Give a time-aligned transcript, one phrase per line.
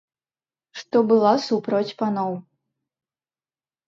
[0.81, 2.31] Што была супроць паноў.